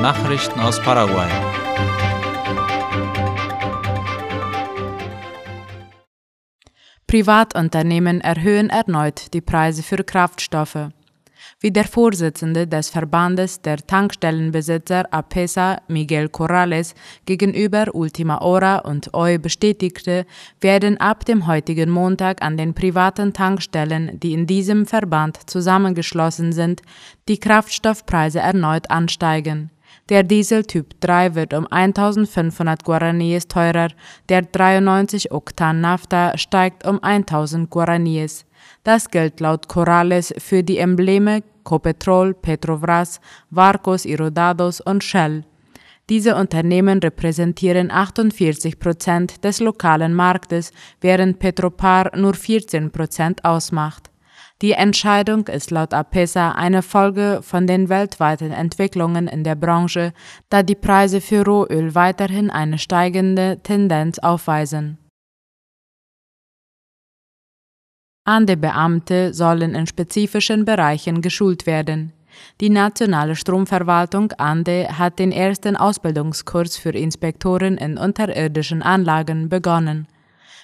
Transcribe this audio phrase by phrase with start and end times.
[0.00, 1.28] Nachrichten aus Paraguay.
[7.06, 10.88] Privatunternehmen erhöhen erneut die Preise für Kraftstoffe.
[11.58, 16.94] Wie der Vorsitzende des Verbandes der Tankstellenbesitzer APESA, Miguel Corrales,
[17.26, 20.24] gegenüber Ultima Hora und OI bestätigte,
[20.62, 26.80] werden ab dem heutigen Montag an den privaten Tankstellen, die in diesem Verband zusammengeschlossen sind,
[27.28, 29.70] die Kraftstoffpreise erneut ansteigen.
[30.08, 33.88] Der Diesel Typ 3 wird um 1500 Guaraníes teurer,
[34.28, 38.44] der 93 Oktan Nafta steigt um 1000 Guaraníes.
[38.82, 45.44] Das gilt laut Corrales für die Embleme Copetrol, Petrobras, Varcos y Rodados und Shell.
[46.08, 54.10] Diese Unternehmen repräsentieren 48 Prozent des lokalen Marktes, während Petropar nur 14 Prozent ausmacht.
[54.62, 60.12] Die Entscheidung ist laut APESA eine Folge von den weltweiten Entwicklungen in der Branche,
[60.50, 64.98] da die Preise für Rohöl weiterhin eine steigende Tendenz aufweisen.
[68.24, 72.12] Ande-Beamte sollen in spezifischen Bereichen geschult werden.
[72.60, 80.06] Die nationale Stromverwaltung Ande hat den ersten Ausbildungskurs für Inspektoren in unterirdischen Anlagen begonnen.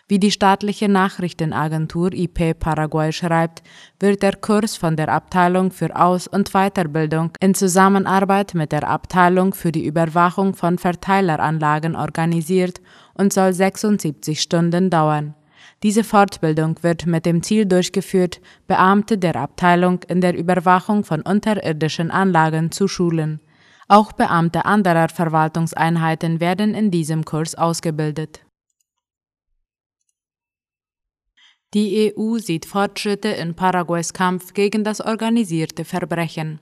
[0.08, 3.64] Wie die staatliche Nachrichtenagentur IP Paraguay schreibt,
[3.98, 9.52] wird der Kurs von der Abteilung für Aus- und Weiterbildung in Zusammenarbeit mit der Abteilung
[9.52, 12.80] für die Überwachung von Verteileranlagen organisiert
[13.14, 15.34] und soll 76 Stunden dauern.
[15.82, 22.12] Diese Fortbildung wird mit dem Ziel durchgeführt, Beamte der Abteilung in der Überwachung von unterirdischen
[22.12, 23.40] Anlagen zu schulen.
[23.88, 28.45] Auch Beamte anderer Verwaltungseinheiten werden in diesem Kurs ausgebildet.
[31.74, 36.60] Die EU sieht Fortschritte in Paraguays Kampf gegen das organisierte Verbrechen.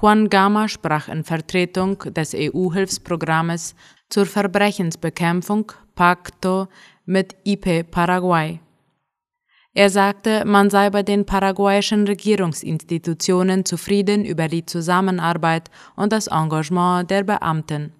[0.00, 3.74] Juan Gama sprach in Vertretung des EU-Hilfsprogrammes
[4.08, 6.68] zur Verbrechensbekämpfung Pacto
[7.04, 8.60] mit IP Paraguay.
[9.74, 17.10] Er sagte, man sei bei den paraguayischen Regierungsinstitutionen zufrieden über die Zusammenarbeit und das Engagement
[17.10, 17.92] der Beamten.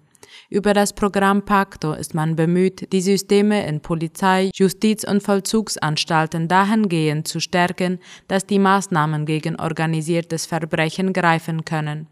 [0.51, 7.27] Über das Programm Pacto ist man bemüht, die Systeme in Polizei, Justiz und Vollzugsanstalten dahingehend
[7.27, 12.07] zu stärken, dass die Maßnahmen gegen organisiertes Verbrechen greifen können.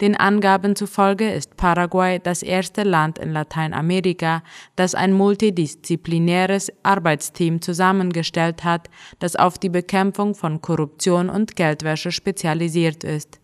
[0.00, 4.44] Den Angaben zufolge ist Paraguay das erste Land in Lateinamerika,
[4.76, 13.02] das ein multidisziplinäres Arbeitsteam zusammengestellt hat, das auf die Bekämpfung von Korruption und Geldwäsche spezialisiert
[13.02, 13.40] ist.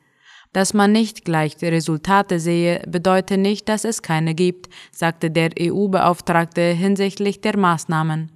[0.52, 5.50] Dass man nicht gleich die Resultate sehe, bedeutet nicht, dass es keine gibt, sagte der
[5.60, 8.32] EU-Beauftragte hinsichtlich der Maßnahmen.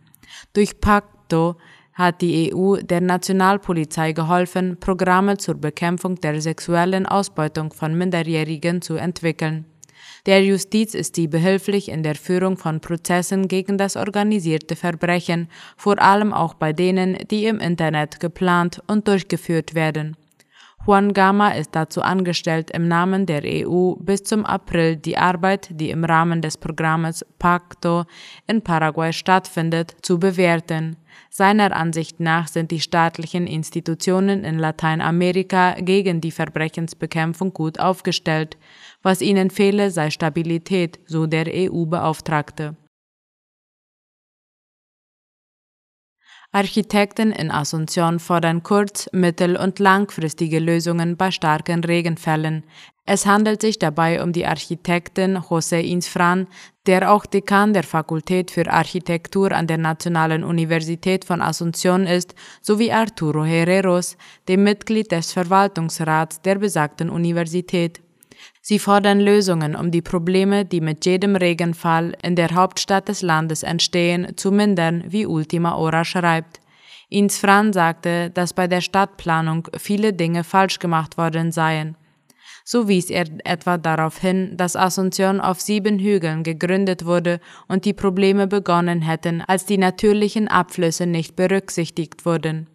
[0.52, 1.56] Durch Pacto
[1.92, 8.94] hat die EU der Nationalpolizei geholfen, Programme zur Bekämpfung der sexuellen Ausbeutung von Minderjährigen zu
[8.94, 9.64] entwickeln.
[10.26, 16.00] Der Justiz ist sie behilflich in der Führung von Prozessen gegen das organisierte Verbrechen, vor
[16.00, 20.16] allem auch bei denen, die im Internet geplant und durchgeführt werden.
[20.87, 25.89] Juan Gama ist dazu angestellt, im Namen der EU bis zum April die Arbeit, die
[25.89, 28.05] im Rahmen des Programmes Pacto
[28.47, 30.97] in Paraguay stattfindet, zu bewerten.
[31.31, 38.59] Seiner Ansicht nach sind die staatlichen Institutionen in Lateinamerika gegen die Verbrechensbekämpfung gut aufgestellt.
[39.03, 42.77] Was ihnen fehle, sei Stabilität, so der EU-Beauftragte.
[46.54, 52.62] Architekten in Asunción fordern kurz-, mittel- und langfristige Lösungen bei starken Regenfällen.
[53.04, 56.47] Es handelt sich dabei um die Architektin José Insfran,
[56.87, 62.93] der auch Dekan der Fakultät für Architektur an der Nationalen Universität von Asunción ist, sowie
[62.93, 64.16] Arturo Herreros,
[64.47, 68.03] dem Mitglied des Verwaltungsrats der besagten Universität.
[68.60, 73.62] Sie fordern Lösungen, um die Probleme, die mit jedem Regenfall in der Hauptstadt des Landes
[73.62, 76.60] entstehen, zu mindern, wie Ultima Hora schreibt.
[77.09, 81.96] Ins Fran sagte, dass bei der Stadtplanung viele Dinge falsch gemacht worden seien.
[82.64, 87.93] So wies er etwa darauf hin, dass Asunción auf sieben Hügeln gegründet wurde und die
[87.93, 92.69] Probleme begonnen hätten, als die natürlichen Abflüsse nicht berücksichtigt wurden.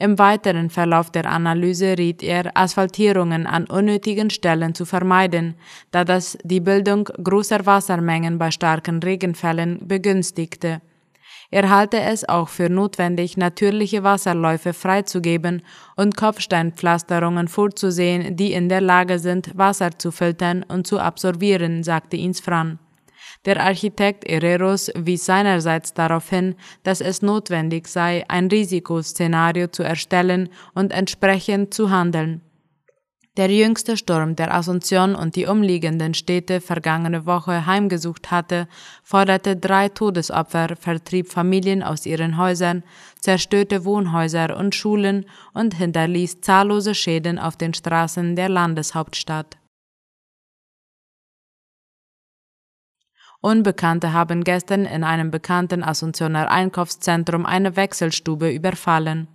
[0.00, 5.56] Im weiteren Verlauf der Analyse riet er, Asphaltierungen an unnötigen Stellen zu vermeiden,
[5.90, 10.80] da das die Bildung großer Wassermengen bei starken Regenfällen begünstigte.
[11.50, 15.60] Er halte es auch für notwendig, natürliche Wasserläufe freizugeben
[15.96, 22.16] und Kopfsteinpflasterungen vorzusehen, die in der Lage sind, Wasser zu filtern und zu absorbieren, sagte
[22.16, 22.78] Insfran.
[23.46, 30.50] Der Architekt Herreros wies seinerseits darauf hin, dass es notwendig sei, ein Risikoszenario zu erstellen
[30.74, 32.42] und entsprechend zu handeln.
[33.36, 38.68] Der jüngste Sturm, der Asunción und die umliegenden Städte vergangene Woche heimgesucht hatte,
[39.02, 42.82] forderte drei Todesopfer, vertrieb Familien aus ihren Häusern,
[43.20, 49.59] zerstörte Wohnhäuser und Schulen und hinterließ zahllose Schäden auf den Straßen der Landeshauptstadt.
[53.42, 59.28] Unbekannte haben gestern in einem bekannten Asuncioner Einkaufszentrum eine Wechselstube überfallen.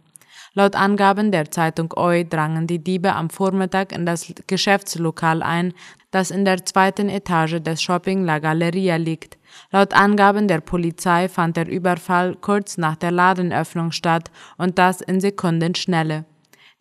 [0.53, 5.73] Laut Angaben der Zeitung OI drangen die Diebe am Vormittag in das Geschäftslokal ein,
[6.11, 9.37] das in der zweiten Etage des Shopping La Galleria liegt.
[9.71, 15.19] Laut Angaben der Polizei fand der Überfall kurz nach der Ladenöffnung statt und das in
[15.19, 16.23] Sekundenschnelle.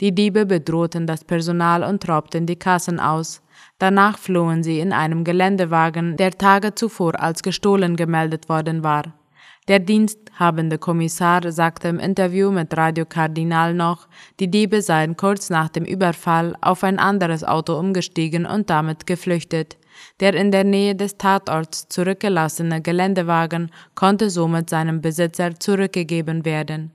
[0.00, 3.42] Die Diebe bedrohten das Personal und raubten die Kassen aus.
[3.78, 9.14] Danach flohen sie in einem Geländewagen, der Tage zuvor als gestohlen gemeldet worden war.
[9.66, 15.70] Der diensthabende Kommissar sagte im Interview mit Radio Kardinal noch, die Diebe seien kurz nach
[15.70, 19.78] dem Überfall auf ein anderes Auto umgestiegen und damit geflüchtet.
[20.20, 26.92] Der in der Nähe des Tatorts zurückgelassene Geländewagen konnte somit seinem Besitzer zurückgegeben werden.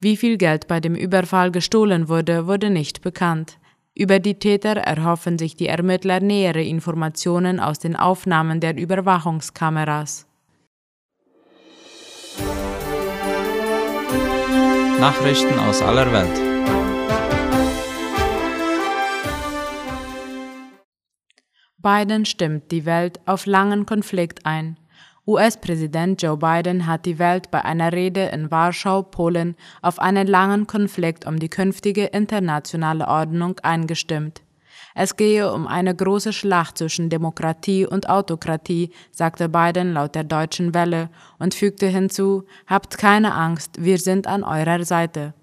[0.00, 3.58] Wie viel Geld bei dem Überfall gestohlen wurde, wurde nicht bekannt.
[3.98, 10.24] Über die Täter erhoffen sich die Ermittler nähere Informationen aus den Aufnahmen der Überwachungskameras.
[15.00, 16.38] Nachrichten aus aller Welt.
[21.78, 24.76] Biden stimmt die Welt auf langen Konflikt ein.
[25.28, 30.66] US-Präsident Joe Biden hat die Welt bei einer Rede in Warschau, Polen, auf einen langen
[30.66, 34.40] Konflikt um die künftige internationale Ordnung eingestimmt.
[34.94, 40.72] Es gehe um eine große Schlacht zwischen Demokratie und Autokratie, sagte Biden laut der Deutschen
[40.72, 45.34] Welle und fügte hinzu, Habt keine Angst, wir sind an eurer Seite.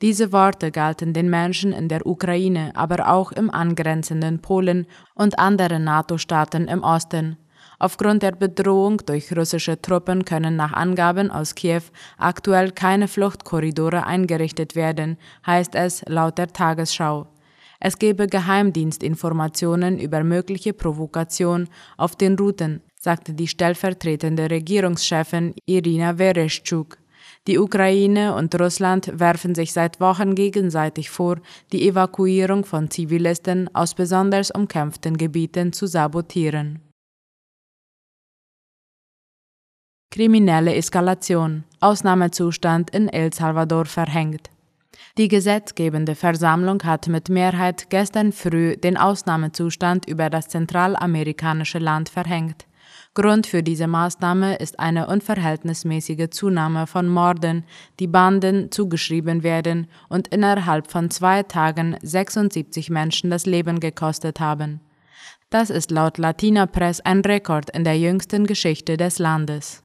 [0.00, 5.84] Diese Worte galten den Menschen in der Ukraine, aber auch im angrenzenden Polen und anderen
[5.84, 7.36] NATO-Staaten im Osten.
[7.78, 11.82] Aufgrund der Bedrohung durch russische Truppen können nach Angaben aus Kiew
[12.16, 17.26] aktuell keine Fluchtkorridore eingerichtet werden, heißt es laut der Tagesschau.
[17.78, 21.68] Es gebe Geheimdienstinformationen über mögliche Provokation
[21.98, 26.96] auf den Routen, sagte die stellvertretende Regierungschefin Irina Vereshchuk.
[27.46, 31.36] Die Ukraine und Russland werfen sich seit Wochen gegenseitig vor,
[31.72, 36.85] die Evakuierung von Zivilisten aus besonders umkämpften Gebieten zu sabotieren.
[40.16, 41.64] Kriminelle Eskalation.
[41.80, 44.48] Ausnahmezustand in El Salvador verhängt.
[45.18, 52.64] Die gesetzgebende Versammlung hat mit Mehrheit gestern früh den Ausnahmezustand über das zentralamerikanische Land verhängt.
[53.12, 57.64] Grund für diese Maßnahme ist eine unverhältnismäßige Zunahme von Morden,
[58.00, 64.80] die Banden zugeschrieben werden und innerhalb von zwei Tagen 76 Menschen das Leben gekostet haben.
[65.50, 69.82] Das ist laut Latina Press ein Rekord in der jüngsten Geschichte des Landes.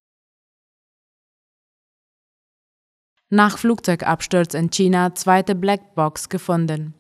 [3.34, 6.94] Nach Flugzeugabsturz in China zweite Blackbox gefunden.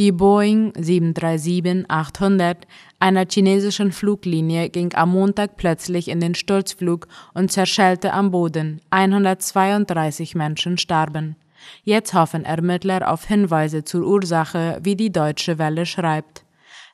[0.00, 2.56] Die Boeing 737-800
[2.98, 8.80] einer chinesischen Fluglinie ging am Montag plötzlich in den Sturzflug und zerschellte am Boden.
[8.90, 11.36] 132 Menschen starben.
[11.84, 16.44] Jetzt hoffen Ermittler auf Hinweise zur Ursache, wie die Deutsche Welle schreibt.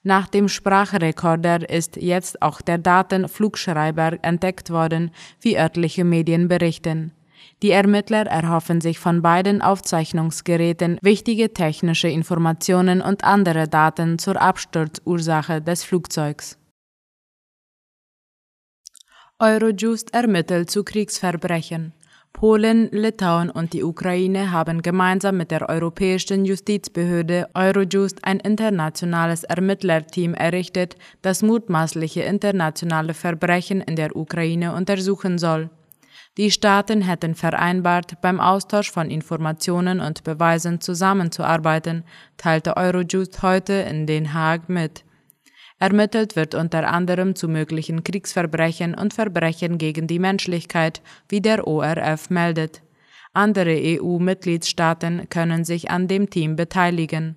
[0.03, 7.13] Nach dem Sprachrekorder ist jetzt auch der Datenflugschreiber entdeckt worden, wie örtliche Medien berichten.
[7.63, 15.63] Die Ermittler erhoffen sich von beiden Aufzeichnungsgeräten wichtige technische Informationen und andere Daten zur Absturzursache
[15.63, 16.59] des Flugzeugs.
[19.39, 21.93] Eurojust ermittelt zu Kriegsverbrechen.
[22.35, 30.35] Polen, Litauen und die Ukraine haben gemeinsam mit der Europäischen Justizbehörde Eurojust ein internationales Ermittlerteam
[30.35, 35.71] errichtet, das mutmaßliche internationale Verbrechen in der Ukraine untersuchen soll.
[36.37, 42.05] Die Staaten hätten vereinbart, beim Austausch von Informationen und Beweisen zusammenzuarbeiten,
[42.37, 45.05] teilte Eurojust heute in Den Haag mit.
[45.79, 52.29] Ermittelt wird unter anderem zu möglichen Kriegsverbrechen und Verbrechen gegen die Menschlichkeit, wie der ORF
[52.29, 52.83] meldet.
[53.33, 57.37] Andere EU-Mitgliedstaaten können sich an dem Team beteiligen.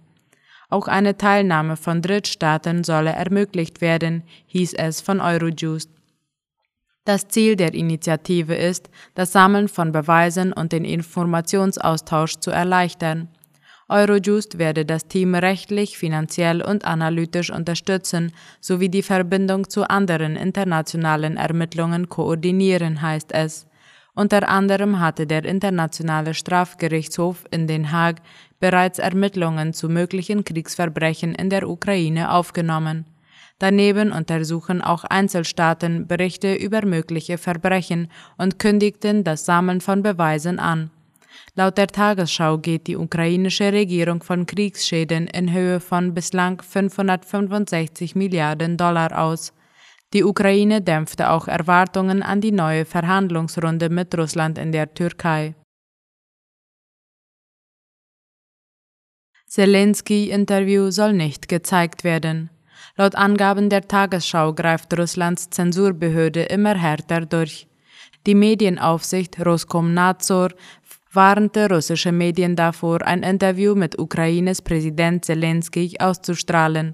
[0.69, 5.89] Auch eine Teilnahme von Drittstaaten solle ermöglicht werden, hieß es von Eurojust.
[7.05, 13.29] Das Ziel der Initiative ist, das Sammeln von Beweisen und den Informationsaustausch zu erleichtern.
[13.89, 21.37] Eurojust werde das Team rechtlich, finanziell und analytisch unterstützen sowie die Verbindung zu anderen internationalen
[21.37, 23.65] Ermittlungen koordinieren, heißt es.
[24.13, 28.17] Unter anderem hatte der Internationale Strafgerichtshof in Den Haag
[28.59, 33.05] bereits Ermittlungen zu möglichen Kriegsverbrechen in der Ukraine aufgenommen.
[33.59, 40.91] Daneben untersuchen auch Einzelstaaten Berichte über mögliche Verbrechen und kündigten das Sammeln von Beweisen an.
[41.55, 48.77] Laut der Tagesschau geht die ukrainische Regierung von Kriegsschäden in Höhe von bislang 565 Milliarden
[48.77, 49.53] Dollar aus.
[50.13, 55.53] Die Ukraine dämpfte auch Erwartungen an die neue Verhandlungsrunde mit Russland in der Türkei.
[59.47, 62.49] Zelensky-Interview soll nicht gezeigt werden.
[62.99, 67.65] Laut Angaben der Tagesschau greift Russlands Zensurbehörde immer härter durch.
[68.27, 70.49] Die Medienaufsicht Roskomnadzor
[71.13, 76.93] warnte russische Medien davor, ein Interview mit Ukraines Präsident Zelensky auszustrahlen.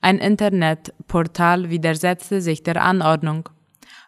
[0.00, 3.48] Ein Internetportal widersetzte sich der Anordnung.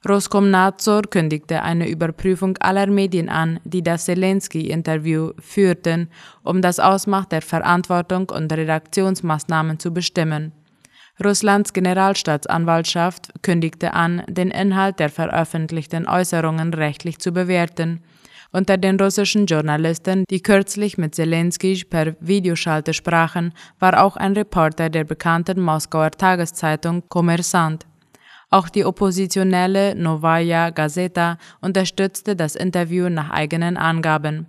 [0.09, 6.09] Roskomnadzor kündigte eine Überprüfung aller Medien an, die das Zelensky-Interview führten,
[6.45, 10.53] um das Ausmaß der Verantwortung und Redaktionsmaßnahmen zu bestimmen.
[11.23, 18.01] Russlands Generalstaatsanwaltschaft kündigte an, den Inhalt der veröffentlichten Äußerungen rechtlich zu bewerten.
[18.51, 24.91] Unter den russischen Journalisten, die kürzlich mit Zelensky per Videoschalte sprachen, war auch ein Reporter
[24.91, 27.87] der bekannten Moskauer Tageszeitung Kommersant.
[28.51, 34.47] Auch die oppositionelle Novaya Gazeta unterstützte das Interview nach eigenen Angaben.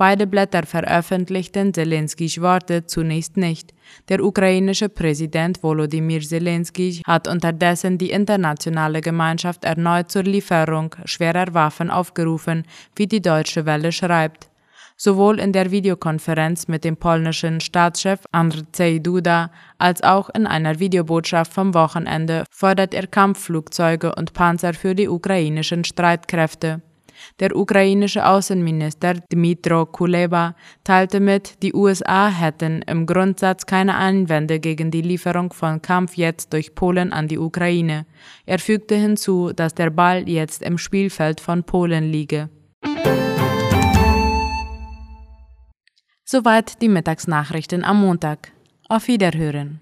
[0.00, 3.74] Beide Blätter veröffentlichten Zelenskys Worte zunächst nicht.
[4.08, 11.90] Der ukrainische Präsident Volodymyr Zelensky hat unterdessen die internationale Gemeinschaft erneut zur Lieferung schwerer Waffen
[11.90, 12.64] aufgerufen,
[12.96, 14.48] wie die Deutsche Welle schreibt.
[14.96, 21.52] Sowohl in der Videokonferenz mit dem polnischen Staatschef Andrzej Duda als auch in einer Videobotschaft
[21.52, 26.80] vom Wochenende fordert er Kampfflugzeuge und Panzer für die ukrainischen Streitkräfte.
[27.38, 34.90] Der ukrainische Außenminister Dmytro Kuleba teilte mit, die USA hätten im Grundsatz keine Einwände gegen
[34.90, 38.06] die Lieferung von Kampfjets durch Polen an die Ukraine.
[38.46, 42.48] Er fügte hinzu, dass der Ball jetzt im Spielfeld von Polen liege.
[46.24, 48.52] Soweit die Mittagsnachrichten am Montag.
[48.88, 49.80] Auf Wiederhören.